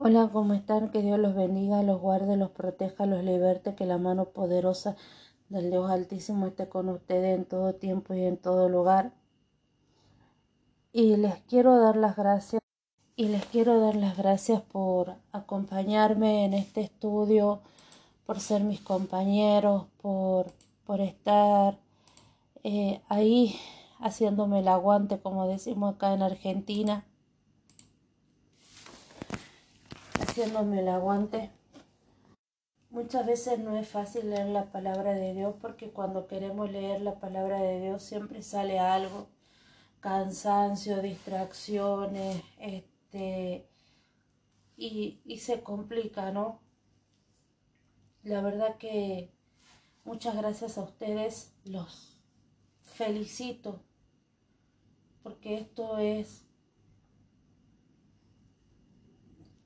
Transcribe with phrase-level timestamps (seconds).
[0.00, 0.90] Hola, ¿cómo están?
[0.90, 4.94] Que Dios los bendiga, los guarde, los proteja, los liberte, que la mano poderosa
[5.48, 9.12] del Dios Altísimo esté con ustedes en todo tiempo y en todo lugar.
[10.92, 12.62] Y les quiero dar las gracias
[13.16, 17.60] y les quiero dar las gracias por acompañarme en este estudio,
[18.24, 20.46] por ser mis compañeros, por,
[20.86, 21.76] por estar
[22.62, 23.56] eh, ahí
[23.98, 27.04] haciéndome el aguante, como decimos acá en Argentina.
[30.38, 31.50] Haciéndome el aguante.
[32.90, 37.18] Muchas veces no es fácil leer la palabra de Dios porque cuando queremos leer la
[37.18, 39.26] palabra de Dios siempre sale algo,
[39.98, 43.68] cansancio, distracciones, este,
[44.76, 46.60] y, y se complica, ¿no?
[48.22, 49.32] La verdad que
[50.04, 52.22] muchas gracias a ustedes, los
[52.84, 53.82] felicito,
[55.24, 56.47] porque esto es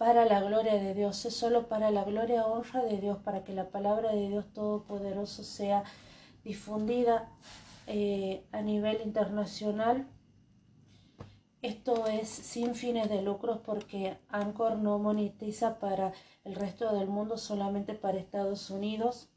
[0.03, 3.53] para la gloria de Dios, es solo para la gloria honra de Dios, para que
[3.53, 5.85] la palabra de Dios Todopoderoso sea
[6.43, 7.31] difundida
[7.87, 10.09] eh, a nivel internacional.
[11.63, 17.39] Esto es sin fines de lucros porque Anchor no monetiza para el resto del mundo,
[17.39, 19.29] solamente para Estados Unidos.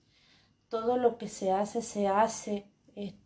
[0.67, 2.65] Todo lo que se hace, se hace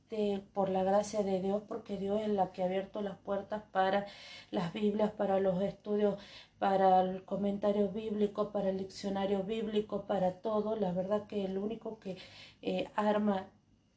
[0.09, 3.61] este, por la gracia de Dios, porque Dios es la que ha abierto las puertas
[3.71, 4.07] para
[4.51, 6.17] las Biblias, para los estudios
[6.57, 10.75] para el comentario bíblico, para el diccionario bíblico, para todo.
[10.75, 12.17] La verdad que el único que
[12.61, 13.47] eh, arma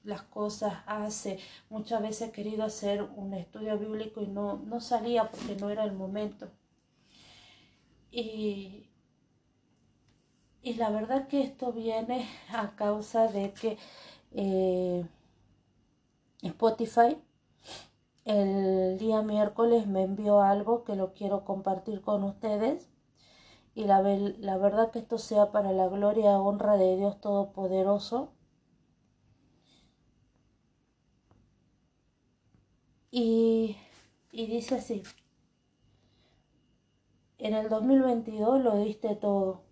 [0.04, 1.38] las cosas hace.
[1.70, 5.84] Muchas veces he querido hacer un estudio bíblico y no, no salía porque no era
[5.84, 6.50] el momento.
[8.10, 8.86] Y,
[10.62, 13.78] y la verdad que esto viene a causa de que
[14.32, 15.04] eh,
[16.42, 17.16] Spotify
[18.24, 22.88] el día miércoles me envió algo que lo quiero compartir con ustedes.
[23.74, 28.32] Y la, verdad que esto sea para la gloria y honra de Dios Todopoderoso.
[33.10, 33.76] Y,
[34.32, 35.02] y dice así,
[37.38, 39.62] en el 2022 lo diste todo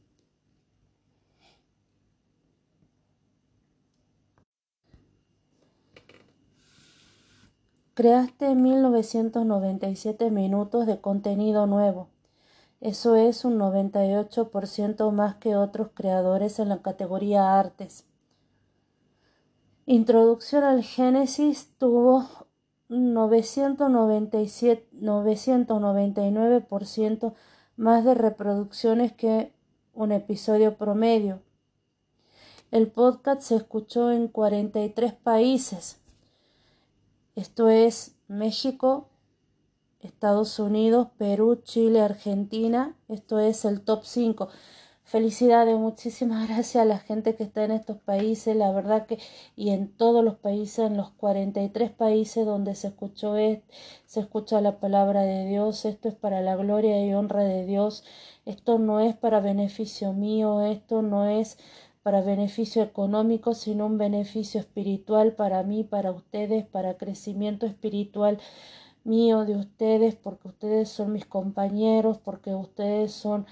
[7.94, 12.06] Creaste 1997 minutos de contenido nuevo.
[12.80, 18.06] Eso es un 98% más que otros creadores en la categoría artes.
[19.86, 22.26] Introducción al Génesis tuvo
[22.88, 27.34] 997, 999%
[27.76, 29.52] más de reproducciones que
[29.92, 31.42] un episodio promedio.
[32.70, 35.99] El podcast se escuchó en 43 países.
[37.40, 39.08] Esto es México,
[40.00, 42.98] Estados Unidos, Perú, Chile, Argentina.
[43.08, 44.50] Esto es el top 5.
[45.04, 49.18] Felicidades, muchísimas gracias a la gente que está en estos países, la verdad que
[49.56, 53.36] y en todos los países, en los 43 países donde se escuchó
[54.04, 58.04] se escucha la palabra de Dios, esto es para la gloria y honra de Dios,
[58.44, 61.56] esto no es para beneficio mío, esto no es
[62.02, 68.38] para beneficio económico, sino un beneficio espiritual para mí, para ustedes, para crecimiento espiritual
[69.04, 73.46] mío, de ustedes, porque ustedes son mis compañeros, porque ustedes son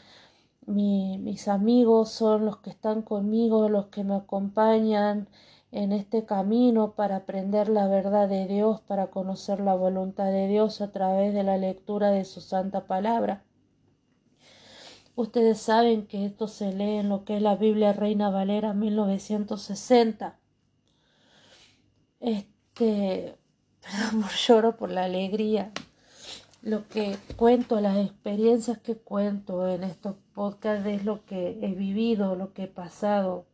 [0.66, 5.28] mis amigos, son los que están conmigo, los que me acompañan
[5.72, 10.81] en este camino para aprender la verdad de Dios, para conocer la voluntad de Dios
[10.81, 13.44] a través de la lectura de su santa palabra.
[15.18, 20.38] Ustedes saben que esto se lee en lo que es la Biblia Reina Valera 1960.
[22.20, 23.36] Este,
[23.82, 25.72] perdón lloro por la alegría.
[26.62, 32.36] Lo que cuento, las experiencias que cuento en estos podcasts es lo que he vivido,
[32.36, 33.44] lo que he pasado.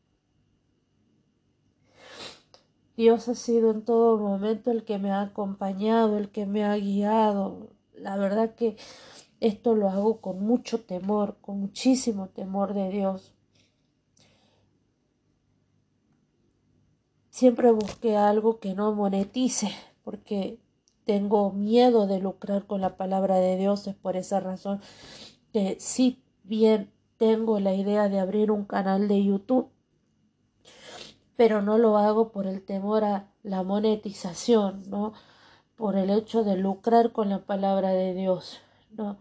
[2.94, 6.76] Dios ha sido en todo momento el que me ha acompañado, el que me ha
[6.76, 7.70] guiado.
[7.94, 8.76] La verdad que
[9.44, 13.34] esto lo hago con mucho temor, con muchísimo temor de Dios.
[17.28, 19.70] Siempre busqué algo que no monetice,
[20.02, 20.58] porque
[21.04, 23.86] tengo miedo de lucrar con la palabra de Dios.
[23.86, 24.80] Es por esa razón
[25.52, 29.68] que si bien tengo la idea de abrir un canal de YouTube,
[31.36, 35.12] pero no lo hago por el temor a la monetización, ¿no?
[35.76, 38.60] Por el hecho de lucrar con la palabra de Dios,
[38.90, 39.18] ¿no?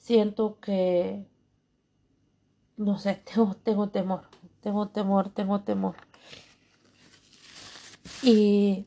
[0.00, 1.24] Siento que,
[2.76, 4.22] no sé, tengo, tengo temor,
[4.60, 5.96] tengo temor, tengo temor.
[8.22, 8.86] Y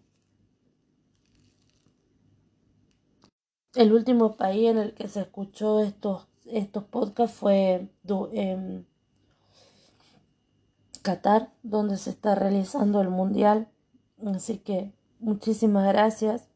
[3.76, 7.90] el último país en el que se escuchó estos estos podcasts fue
[8.34, 8.86] en
[11.02, 13.70] Qatar, donde se está realizando el mundial.
[14.26, 16.48] Así que muchísimas gracias.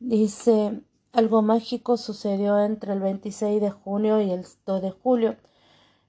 [0.00, 0.82] Dice,
[1.12, 5.36] algo mágico sucedió entre el 26 de junio y el 2 de julio.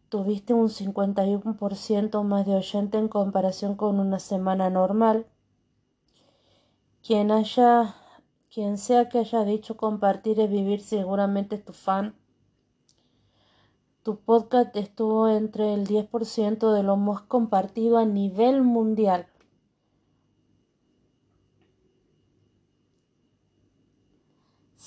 [0.08, 5.26] Tuviste un 51% más de oyente en comparación con una semana normal.
[7.06, 7.96] Quien haya,
[8.50, 12.16] quien sea que haya dicho compartir es vivir seguramente es tu fan.
[14.04, 19.28] Tu podcast estuvo entre el 10% de lo más compartido a nivel mundial.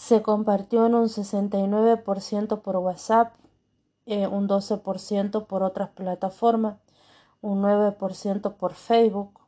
[0.07, 3.35] Se compartió en un 69% por WhatsApp,
[4.07, 6.77] eh, un 12% por otras plataformas,
[7.41, 9.41] un 9% por Facebook,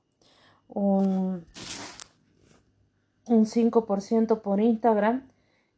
[0.67, 1.45] un,
[3.29, 5.29] un 5% por Instagram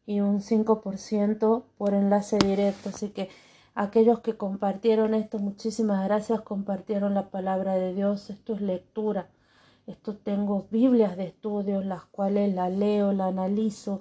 [0.07, 2.89] y un 5% por enlace directo.
[2.89, 3.29] Así que
[3.75, 8.31] aquellos que compartieron esto, muchísimas gracias, compartieron la palabra de Dios.
[8.31, 9.29] Esto es lectura.
[9.87, 14.01] Esto tengo Biblias de estudios, las cuales la leo, la analizo,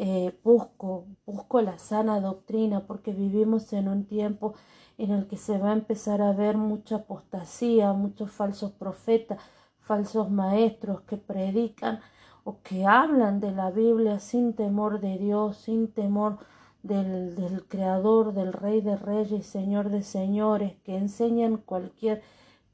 [0.00, 4.54] eh, busco, busco la sana doctrina, porque vivimos en un tiempo
[4.96, 9.42] en el que se va a empezar a ver mucha apostasía, muchos falsos profetas,
[9.80, 11.98] falsos maestros que predican
[12.44, 16.38] o que hablan de la Biblia sin temor de Dios, sin temor
[16.84, 22.22] del, del Creador, del Rey de Reyes, Señor de Señores, que enseñan cualquier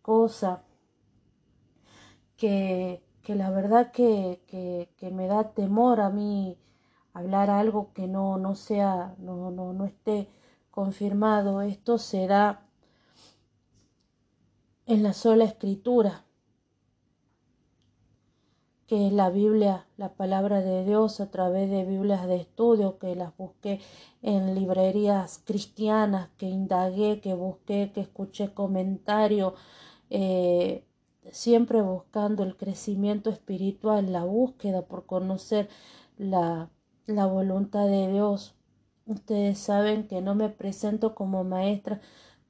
[0.02, 0.62] cosa
[2.36, 6.58] que, que la verdad que, que, que me da temor a mí
[7.14, 10.28] hablar algo que no, no sea, no, no, no esté
[10.70, 11.62] confirmado.
[11.62, 12.66] Esto se da
[14.86, 16.24] en la sola escritura,
[18.86, 23.14] que es la Biblia, la palabra de Dios a través de Biblias de estudio, que
[23.14, 23.80] las busqué
[24.20, 29.54] en librerías cristianas, que indagué, que busqué, que escuché comentarios,
[30.10, 30.84] eh,
[31.30, 35.68] siempre buscando el crecimiento espiritual, la búsqueda por conocer
[36.18, 36.68] la,
[37.06, 38.54] la voluntad de Dios.
[39.06, 42.00] Ustedes saben que no me presento como maestra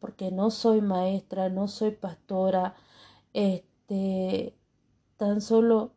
[0.00, 2.74] porque no soy maestra, no soy pastora,
[3.32, 4.54] este,
[5.16, 5.92] tan solo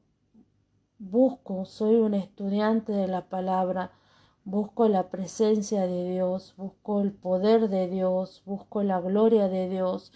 [1.00, 3.92] busco, soy un estudiante de la palabra,
[4.45, 10.12] busco la presencia de Dios, busco el poder de Dios, busco la gloria de Dios,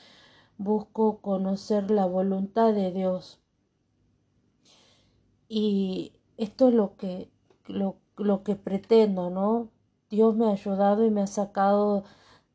[0.58, 3.40] busco conocer la voluntad de Dios.
[5.50, 7.30] Y esto es lo que,
[7.68, 9.70] lo, lo que pretendo, ¿no?
[10.10, 12.04] Dios me ha ayudado y me ha sacado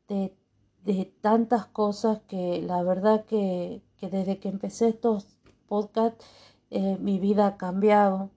[0.07, 0.35] de,
[0.83, 5.27] de tantas cosas que la verdad que, que desde que empecé estos
[5.67, 6.25] podcasts
[6.69, 8.29] eh, mi vida ha cambiado.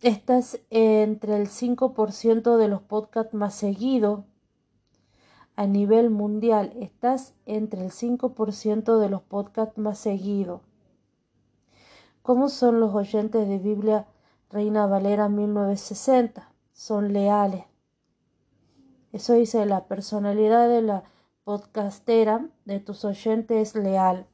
[0.00, 4.24] Estás entre el 5% de los podcasts más seguidos
[5.56, 6.72] a nivel mundial.
[6.80, 10.67] Estás entre el 5% de los podcasts más seguidos.
[12.28, 14.06] ¿Cómo son los oyentes de Biblia
[14.50, 16.52] Reina Valera 1960?
[16.74, 17.64] Son leales.
[19.12, 21.04] Eso dice la personalidad de la
[21.44, 24.26] podcastera de tus oyentes es leal.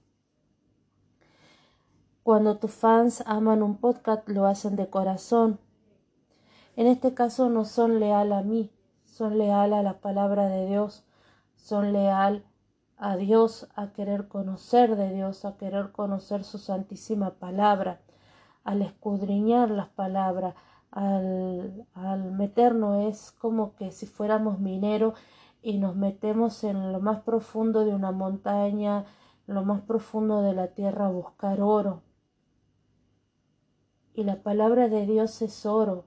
[2.24, 5.60] Cuando tus fans aman un podcast lo hacen de corazón.
[6.74, 8.72] En este caso no son leal a mí,
[9.04, 11.04] son leal a la palabra de Dios,
[11.54, 12.44] son leal
[13.04, 18.00] a Dios, a querer conocer de Dios, a querer conocer su santísima palabra,
[18.64, 20.54] al escudriñar las palabras,
[20.90, 25.18] al, al meternos es como que si fuéramos mineros
[25.60, 29.04] y nos metemos en lo más profundo de una montaña,
[29.46, 32.00] lo más profundo de la tierra a buscar oro.
[34.14, 36.06] Y la palabra de Dios es oro,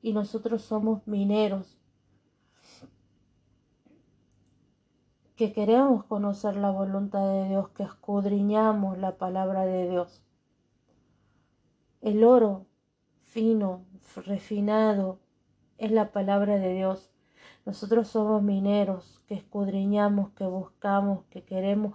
[0.00, 1.81] y nosotros somos mineros
[5.36, 10.22] que queremos conocer la voluntad de Dios, que escudriñamos la palabra de Dios.
[12.00, 12.66] El oro
[13.22, 13.84] fino,
[14.26, 15.20] refinado,
[15.78, 17.10] es la palabra de Dios.
[17.64, 21.94] Nosotros somos mineros que escudriñamos, que buscamos, que queremos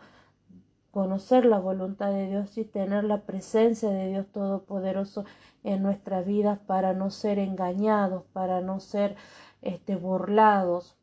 [0.91, 5.25] conocer la voluntad de Dios y tener la presencia de Dios Todopoderoso
[5.63, 9.15] en nuestras vidas para no ser engañados, para no ser
[9.62, 10.97] este, burlados,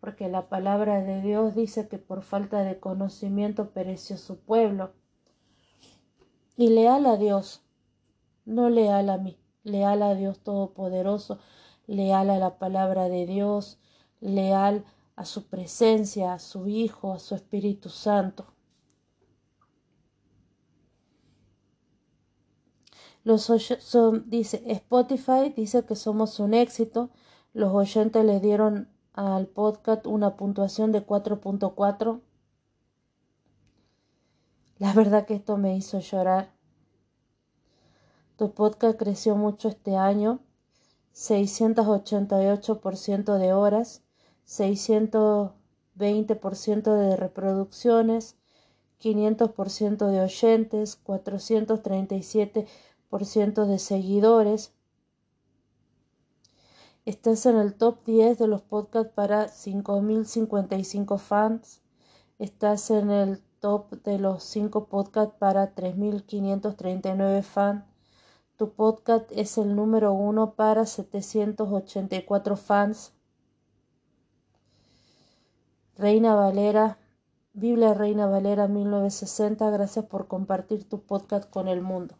[0.00, 4.92] porque la palabra de Dios dice que por falta de conocimiento pereció su pueblo.
[6.56, 7.62] Y leal a Dios,
[8.44, 11.38] no leal a mí, leal a Dios Todopoderoso,
[11.86, 13.78] leal a la palabra de Dios,
[14.20, 14.84] leal
[15.16, 18.46] a su presencia, a su Hijo, a su Espíritu Santo.
[23.24, 23.52] Los
[24.26, 27.10] dice Spotify dice que somos un éxito.
[27.52, 32.20] Los oyentes le dieron al podcast una puntuación de 4.4.
[34.78, 36.52] La verdad que esto me hizo llorar.
[38.36, 40.38] Tu podcast creció mucho este año,
[41.16, 44.04] 688% de horas,
[44.46, 48.36] 620% de reproducciones,
[49.02, 54.77] 500% de oyentes, 437% de seguidores.
[57.08, 61.80] Estás en el top 10 de los podcasts para 5.055 fans.
[62.38, 67.84] Estás en el top de los 5 podcasts para 3.539 fans.
[68.58, 73.14] Tu podcast es el número uno para 784 fans.
[75.96, 76.98] Reina Valera,
[77.54, 82.16] Biblia Reina Valera 1960, gracias por compartir tu podcast con el mundo.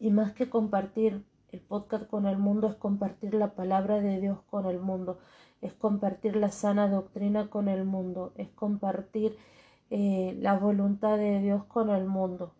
[0.00, 4.38] Y más que compartir el podcast con el mundo es compartir la palabra de Dios
[4.50, 5.18] con el mundo,
[5.60, 9.36] es compartir la sana doctrina con el mundo, es compartir
[9.90, 12.54] eh, la voluntad de Dios con el mundo.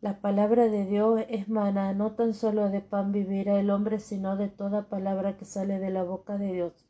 [0.00, 4.36] La palabra de Dios es maná, no tan solo de pan vivirá el hombre, sino
[4.36, 6.86] de toda palabra que sale de la boca de Dios.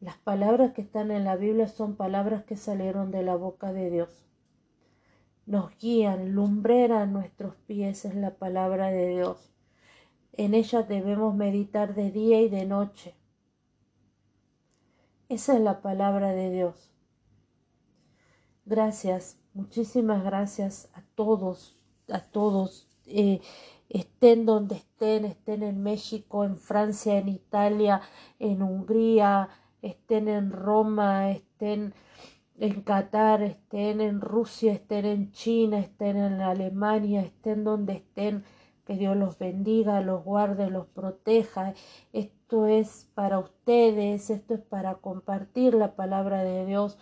[0.00, 3.90] Las palabras que están en la Biblia son palabras que salieron de la boca de
[3.90, 4.24] Dios.
[5.46, 9.52] Nos guían, lumbrera nuestros pies es la palabra de Dios.
[10.32, 13.14] En ella debemos meditar de día y de noche.
[15.28, 16.92] Esa es la palabra de Dios.
[18.64, 21.74] Gracias, muchísimas gracias a todos
[22.08, 23.40] a todos, eh,
[23.88, 28.00] estén donde estén, estén en México, en Francia, en Italia,
[28.38, 29.48] en Hungría,
[29.82, 31.94] estén en Roma, estén
[32.58, 38.44] en Qatar, estén en Rusia, estén en China, estén en Alemania, estén donde estén,
[38.84, 41.74] que Dios los bendiga, los guarde, los proteja.
[42.12, 46.98] Esto es para ustedes, esto es para compartir la palabra de Dios,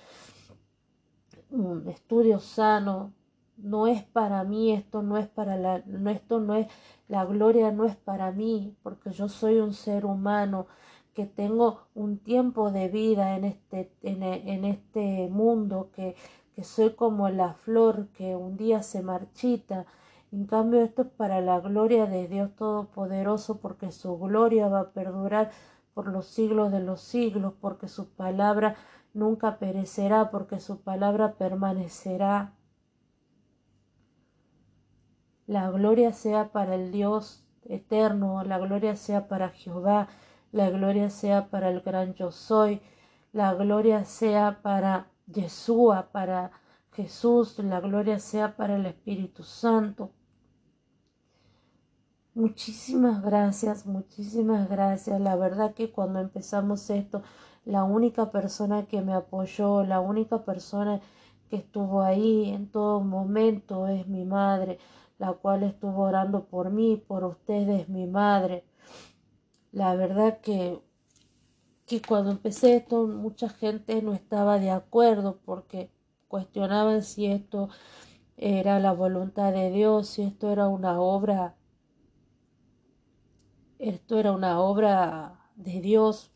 [1.51, 3.13] un estudio sano,
[3.57, 6.67] no es para mí, esto no es para la, no, esto no es,
[7.09, 10.67] la gloria no es para mí, porque yo soy un ser humano
[11.15, 16.17] que tengo un tiempo de vida en este, en, en este mundo, que,
[16.55, 19.87] que soy como la flor que un día se marchita.
[20.33, 24.91] En cambio, esto es para la gloria de Dios Todopoderoso, porque su gloria va a
[24.93, 25.51] perdurar
[25.95, 28.77] por los siglos de los siglos, porque su palabra
[29.13, 32.55] nunca perecerá, porque su palabra permanecerá.
[35.47, 40.09] La gloria sea para el Dios eterno, la gloria sea para Jehová,
[40.53, 42.81] la gloria sea para el gran yo soy,
[43.33, 46.53] la gloria sea para Yeshua, para
[46.93, 50.11] Jesús, la gloria sea para el Espíritu Santo.
[52.35, 55.21] Muchísimas gracias, muchísimas gracias.
[55.21, 57.23] La verdad que cuando empezamos esto,
[57.65, 61.01] la única persona que me apoyó, la única persona
[61.51, 64.79] que estuvo ahí en todo momento es mi madre
[65.23, 68.65] la cual estuvo orando por mí, por ustedes, mi madre.
[69.73, 70.81] La verdad que,
[71.87, 75.91] que cuando empecé esto mucha gente no estaba de acuerdo porque
[76.29, 77.69] cuestionaban si esto
[78.37, 81.57] era la voluntad de Dios, si esto era una obra,
[83.79, 86.32] esto era una obra de Dios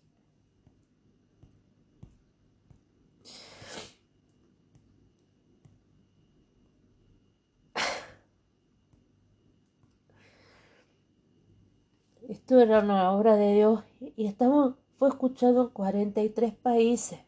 [12.28, 13.84] Esto era una obra de Dios
[14.16, 17.20] y estamos, fue escuchado en 43 países.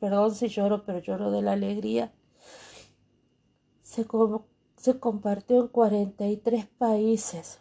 [0.00, 2.10] Perdón si lloro, pero lloro de la alegría.
[3.82, 4.06] Se,
[4.76, 7.60] se compartió en 43 países.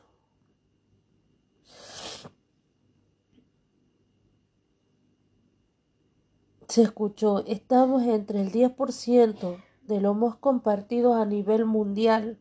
[6.69, 12.39] Se escuchó, estamos entre el 10% de lo más compartido a nivel mundial.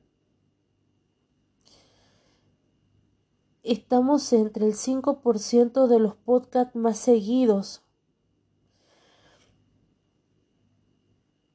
[3.62, 7.82] Estamos entre el 5% de los podcasts más seguidos.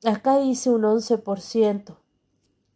[0.03, 1.97] Acá dice un 11%.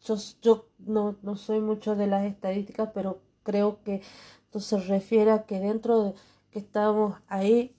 [0.03, 4.01] Yo, yo no, soy mucho de las estadísticas, pero creo que
[4.45, 6.13] esto se refiere a que dentro de
[6.49, 7.75] que estamos ahí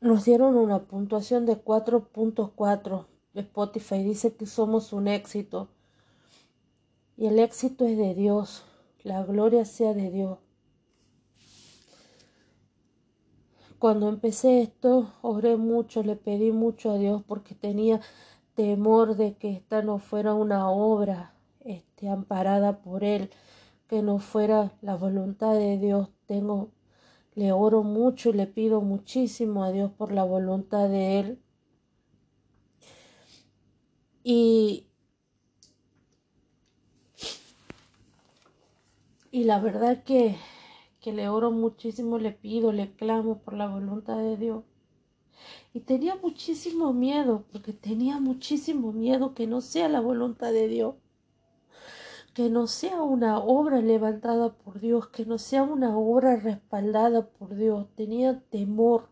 [0.00, 5.68] nos dieron una puntuación de 4.4 Spotify dice que somos un éxito.
[7.16, 8.64] Y el éxito es de Dios.
[9.02, 10.38] La gloria sea de Dios.
[13.80, 18.02] cuando empecé esto, oré mucho, le pedí mucho a Dios porque tenía
[18.54, 23.30] temor de que esta no fuera una obra este, amparada por Él,
[23.88, 26.10] que no fuera la voluntad de Dios.
[26.26, 26.68] Tengo,
[27.34, 31.38] le oro mucho y le pido muchísimo a Dios por la voluntad de Él.
[34.22, 34.86] Y,
[39.30, 40.36] y la verdad que,
[41.00, 44.64] que le oro muchísimo, le pido, le clamo por la voluntad de Dios.
[45.72, 50.96] Y tenía muchísimo miedo, porque tenía muchísimo miedo que no sea la voluntad de Dios,
[52.34, 57.54] que no sea una obra levantada por Dios, que no sea una obra respaldada por
[57.54, 57.86] Dios.
[57.94, 59.08] Tenía temor.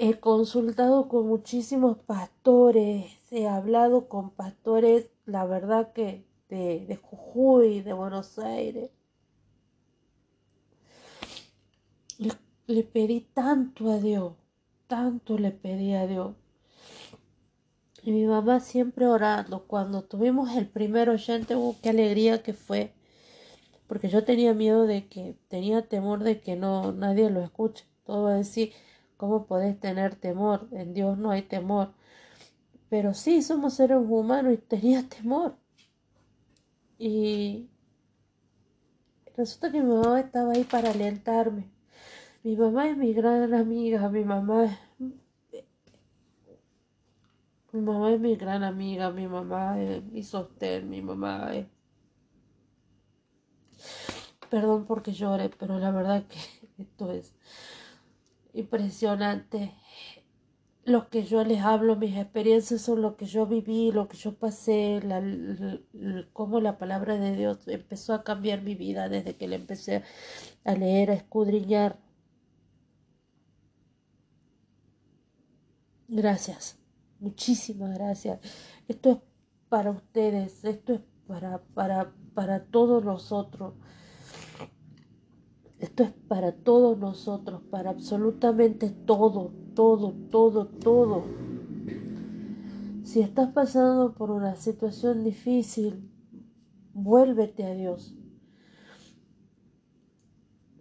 [0.00, 7.80] He consultado con muchísimos pastores, he hablado con pastores, la verdad que de, de Jujuy,
[7.80, 8.90] de Buenos Aires,
[12.66, 14.34] le, pedí tanto a Dios,
[14.86, 16.36] tanto le pedí a Dios.
[18.04, 19.64] Y mi mamá siempre orando.
[19.66, 22.92] Cuando tuvimos el primer oyente, hubo qué alegría que fue.
[23.88, 27.84] Porque yo tenía miedo de que, tenía temor de que no nadie lo escuche.
[28.04, 28.72] Todo va a decir,
[29.18, 30.68] ¿cómo podés tener temor?
[30.72, 31.92] En Dios no hay temor.
[32.88, 35.56] Pero sí, somos seres humanos y tenía temor.
[36.98, 37.68] Y
[39.36, 41.70] resulta que mi mamá estaba ahí para alentarme.
[42.42, 44.78] Mi mamá es mi gran amiga, mi mamá es...
[47.72, 51.66] Mi mamá es mi gran amiga, mi mamá es mi sostén, mi mamá es...
[54.48, 56.38] Perdón porque llore, pero la verdad que
[56.82, 57.34] esto es
[58.60, 59.74] impresionante.
[60.84, 64.34] Lo que yo les hablo, mis experiencias son lo que yo viví, lo que yo
[64.34, 65.22] pasé, la,
[66.32, 70.02] cómo la palabra de Dios empezó a cambiar mi vida desde que le empecé
[70.64, 71.98] a leer, a escudriñar
[76.08, 76.78] Gracias,
[77.20, 78.40] muchísimas gracias.
[78.88, 79.18] Esto es
[79.68, 83.74] para ustedes, esto es para, para, para todos nosotros.
[85.78, 91.24] Esto es para todos nosotros, para absolutamente todo, todo, todo, todo.
[93.04, 96.10] Si estás pasando por una situación difícil,
[96.92, 98.14] vuélvete a Dios.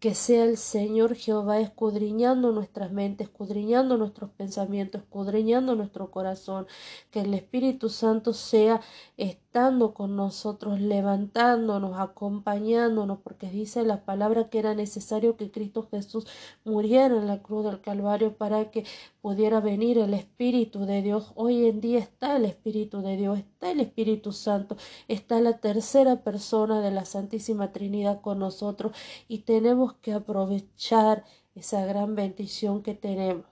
[0.00, 6.66] que sea el Señor Jehová escudriñando nuestras mentes, escudriñando nuestros pensamientos, escudriñando nuestro corazón,
[7.10, 8.80] que el Espíritu Santo sea
[9.18, 16.26] estando con nosotros, levantándonos, acompañándonos, porque dice la palabra que era necesario que Cristo Jesús
[16.64, 18.86] muriera en la cruz del Calvario para que
[19.20, 21.32] pudiera venir el Espíritu de Dios.
[21.34, 24.76] Hoy en día está el Espíritu de Dios, está el Espíritu Santo,
[25.08, 28.92] está la tercera persona de la Santísima Trinidad con nosotros
[29.28, 31.24] y tenemos que aprovechar
[31.54, 33.44] esa gran bendición que tenemos.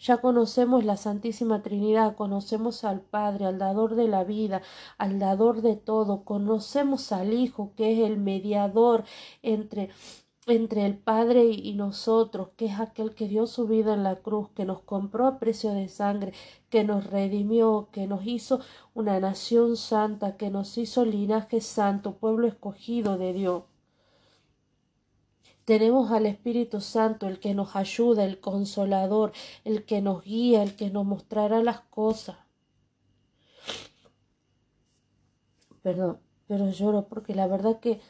[0.00, 4.62] Ya conocemos la Santísima Trinidad, conocemos al Padre, al dador de la vida,
[4.98, 9.04] al dador de todo, conocemos al Hijo, que es el mediador
[9.42, 9.90] entre
[10.46, 14.48] entre el Padre y nosotros, que es aquel que dio su vida en la cruz,
[14.54, 16.32] que nos compró a precio de sangre,
[16.70, 18.60] que nos redimió, que nos hizo
[18.94, 23.64] una nación santa, que nos hizo linaje santo, pueblo escogido de Dios.
[25.68, 29.32] Tenemos al Espíritu Santo, el que nos ayuda, el consolador,
[29.64, 32.38] el que nos guía, el que nos mostrará las cosas.
[35.82, 38.00] Perdón, pero lloro porque la verdad que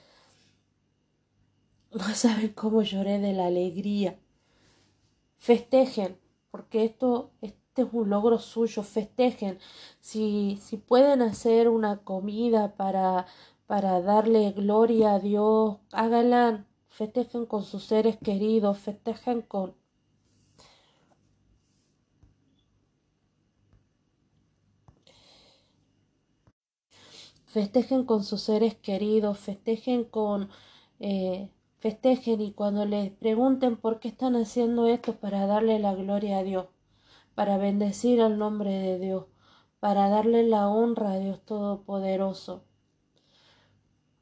[1.91, 4.21] no saben cómo lloré de la alegría.
[5.39, 6.17] Festejen,
[6.53, 8.85] porque esto, este es un logro suyo.
[8.85, 9.59] Festejen.
[9.99, 13.27] Si, si pueden hacer una comida para,
[13.67, 16.68] para darle gloria a Dios, háganla.
[16.99, 19.77] Festejen con sus seres queridos, festejen con,
[27.47, 30.51] festejen con sus seres queridos, festejen con
[30.99, 36.39] eh, festejen y cuando les pregunten por qué están haciendo esto para darle la gloria
[36.39, 36.67] a Dios,
[37.37, 39.27] para bendecir al nombre de Dios,
[39.79, 42.68] para darle la honra a Dios Todopoderoso.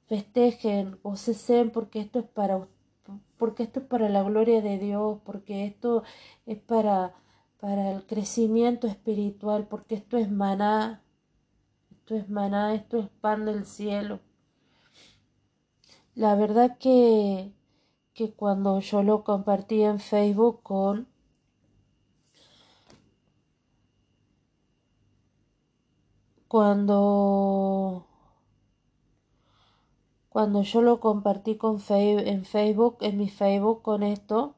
[0.07, 2.67] Festejen, gocesen porque esto es para
[3.39, 6.03] porque esto es para la gloria de Dios, porque esto
[6.47, 7.15] es para
[7.61, 11.03] para el crecimiento espiritual, porque esto es maná,
[11.91, 14.21] esto es maná, esto es pan del cielo.
[16.15, 17.53] La verdad que,
[18.15, 21.09] que cuando yo lo compartí en Facebook con
[26.49, 28.06] cuando
[30.37, 34.55] cuando yo lo compartí con en Facebook, en mi Facebook con esto,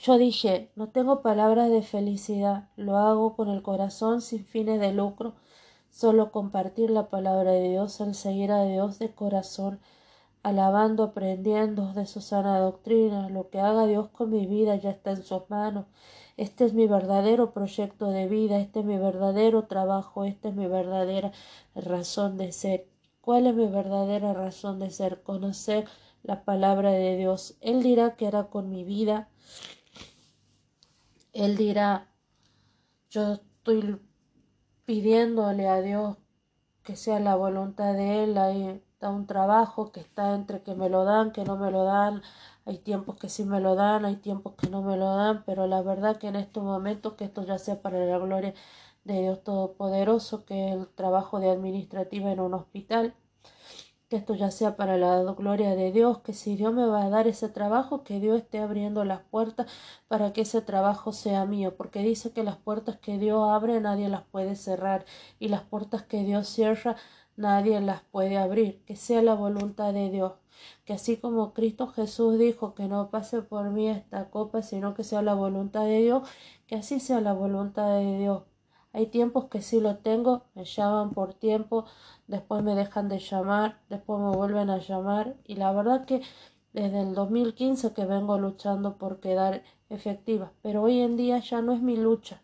[0.00, 4.92] yo dije, no tengo palabras de felicidad, lo hago con el corazón sin fines de
[4.92, 5.34] lucro
[5.90, 9.80] Solo compartir la palabra de Dios, el seguir a Dios de corazón,
[10.44, 13.28] alabando, aprendiendo de su sana doctrina.
[13.30, 15.86] Lo que haga Dios con mi vida ya está en sus manos.
[16.38, 20.68] Este es mi verdadero proyecto de vida, este es mi verdadero trabajo, esta es mi
[20.68, 21.32] verdadera
[21.74, 22.86] razón de ser.
[23.20, 25.20] ¿Cuál es mi verdadera razón de ser?
[25.24, 25.86] Conocer
[26.22, 27.56] la palabra de Dios.
[27.60, 29.28] Él dirá qué hará con mi vida.
[31.32, 32.06] Él dirá,
[33.10, 34.00] yo estoy
[34.84, 36.18] pidiéndole a Dios
[36.84, 38.38] que sea la voluntad de Él.
[38.38, 41.84] Hay está un trabajo que está entre que me lo dan, que no me lo
[41.84, 42.20] dan.
[42.68, 45.66] Hay tiempos que sí me lo dan, hay tiempos que no me lo dan, pero
[45.66, 48.52] la verdad que en estos momentos que esto ya sea para la gloria
[49.04, 53.14] de Dios Todopoderoso, que el trabajo de administrativa en un hospital,
[54.10, 57.08] que esto ya sea para la gloria de Dios, que si Dios me va a
[57.08, 59.66] dar ese trabajo, que Dios esté abriendo las puertas
[60.06, 64.10] para que ese trabajo sea mío, porque dice que las puertas que Dios abre nadie
[64.10, 65.06] las puede cerrar
[65.38, 66.96] y las puertas que Dios cierra
[67.36, 70.32] nadie las puede abrir, que sea la voluntad de Dios,
[70.84, 75.04] que así como Cristo Jesús dijo que no pase por mí esta copa, sino que
[75.04, 76.28] sea la voluntad de Dios,
[76.66, 78.42] que así sea la voluntad de Dios.
[78.92, 81.84] Hay tiempos que sí lo tengo, me llaman por tiempo,
[82.26, 86.22] después me dejan de llamar, después me vuelven a llamar y la verdad que
[86.72, 91.72] desde el 2015 que vengo luchando por quedar efectiva, pero hoy en día ya no
[91.72, 92.42] es mi lucha.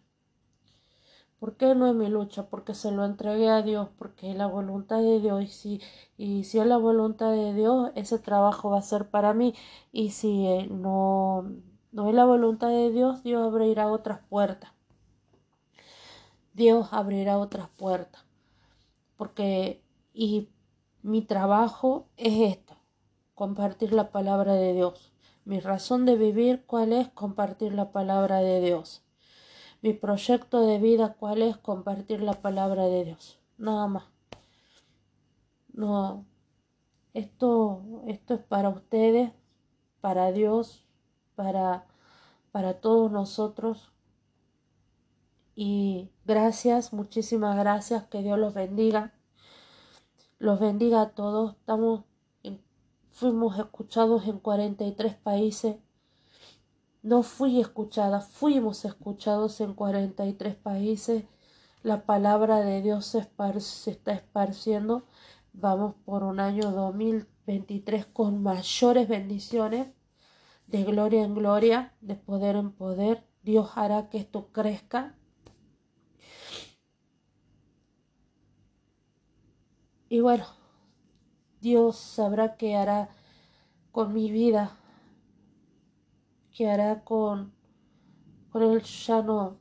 [1.44, 2.46] ¿Por qué no es mi lucha?
[2.48, 5.80] Porque se lo entregué a Dios, porque es la voluntad de Dios y si,
[6.16, 9.54] y si es la voluntad de Dios, ese trabajo va a ser para mí
[9.92, 11.44] y si eh, no,
[11.92, 14.70] no es la voluntad de Dios, Dios abrirá otras puertas.
[16.54, 18.24] Dios abrirá otras puertas
[19.18, 19.82] porque
[20.14, 20.48] y
[21.02, 22.74] mi trabajo es esto,
[23.34, 25.12] compartir la palabra de Dios.
[25.44, 27.08] Mi razón de vivir, ¿cuál es?
[27.08, 29.03] Compartir la palabra de Dios.
[29.84, 31.58] Mi proyecto de vida, ¿cuál es?
[31.58, 33.38] Compartir la palabra de Dios.
[33.58, 34.04] Nada más.
[35.74, 36.24] No,
[37.12, 39.32] esto, esto es para ustedes,
[40.00, 40.86] para Dios,
[41.34, 41.84] para,
[42.50, 43.92] para todos nosotros.
[45.54, 49.12] Y gracias, muchísimas gracias, que Dios los bendiga
[50.38, 51.56] los bendiga a todos.
[51.56, 52.04] Estamos
[53.10, 55.76] fuimos escuchados en 43 países.
[57.04, 61.24] No fui escuchada, fuimos escuchados en 43 países.
[61.84, 65.06] La palabra de Dios se, está esparciendo.
[65.52, 69.88] Vamos por un año 2023 con mayores bendiciones,
[70.66, 73.24] de gloria en gloria, de poder en poder.
[73.42, 75.14] Dios hará que esto crezca
[80.14, 80.44] Y bueno,
[81.60, 83.08] Dios sabrá qué hará
[83.90, 84.78] con mi vida,
[86.54, 87.52] qué hará con,
[88.50, 88.82] con él.
[88.82, 89.58] Ya no,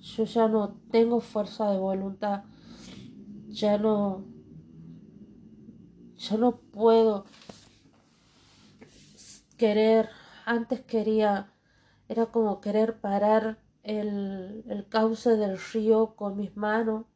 [0.00, 2.44] yo ya no tengo fuerza de voluntad,
[3.48, 4.24] ya no,
[6.16, 7.26] yo no puedo
[9.56, 10.08] querer,
[10.44, 11.52] antes quería,
[12.08, 17.06] era como querer parar el, el cauce del río con mis manos,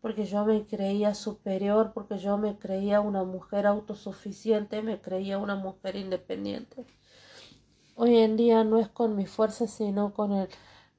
[0.00, 5.56] porque yo me creía superior, porque yo me creía una mujer autosuficiente, me creía una
[5.56, 6.86] mujer independiente.
[8.02, 10.48] Hoy en día no es con mi fuerza, sino con el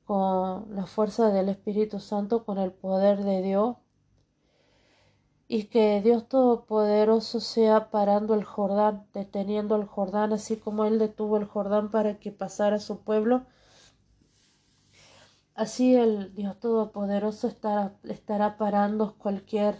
[0.05, 3.77] con la fuerza del Espíritu Santo, con el poder de Dios.
[5.47, 11.37] Y que Dios Todopoderoso sea parando el Jordán, deteniendo el Jordán, así como Él detuvo
[11.37, 13.47] el Jordán para que pasara su pueblo.
[15.55, 19.75] Así el Dios Todopoderoso estará, estará parando cualquier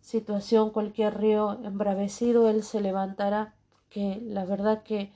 [0.00, 3.54] situación, cualquier río embravecido, Él se levantará.
[3.90, 5.12] Que la verdad que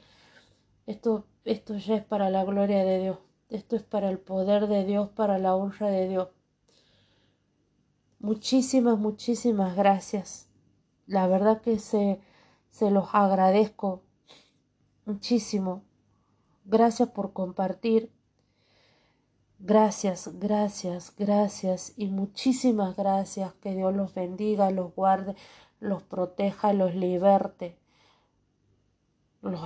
[0.87, 3.19] esto, esto ya es para la gloria de Dios.
[3.49, 6.29] Esto es para el poder de Dios, para la honra de Dios.
[8.19, 10.49] Muchísimas, muchísimas gracias.
[11.07, 12.21] La verdad que se,
[12.71, 14.03] se los agradezco
[15.05, 15.85] muchísimo.
[16.65, 18.11] Gracias por compartir.
[19.59, 23.53] Gracias, gracias, gracias y muchísimas gracias.
[23.55, 25.37] Que Dios los bendiga, los guarde,
[25.79, 27.77] los proteja, los liberte.
[29.41, 29.63] Los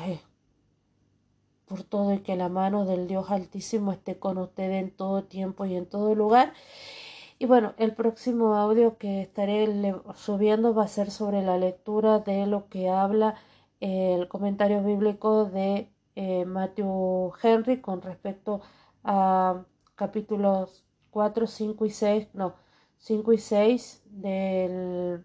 [1.67, 5.67] por todo y que la mano del Dios Altísimo esté con usted en todo tiempo
[5.67, 6.53] y en todo lugar.
[7.39, 12.47] Y bueno, el próximo audio que estaré subiendo va a ser sobre la lectura de
[12.47, 13.35] lo que habla
[13.81, 18.63] el comentario bíblico de eh, Matthew Henry con respecto
[19.05, 19.65] a
[19.97, 22.55] capítulos 4, 5 y 6, no,
[22.99, 25.25] 5 y 6 del,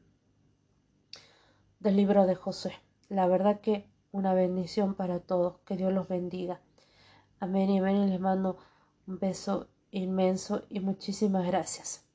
[1.79, 2.73] del libro de José.
[3.09, 5.59] La verdad que una bendición para todos.
[5.65, 6.61] Que Dios los bendiga.
[7.39, 7.97] Amén y amén.
[7.97, 8.57] Y les mando
[9.07, 12.10] un beso inmenso y muchísimas gracias.